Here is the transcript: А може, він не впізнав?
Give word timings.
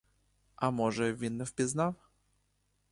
А 0.55 0.69
може, 0.71 1.13
він 1.13 1.37
не 1.37 1.43
впізнав? 1.43 1.95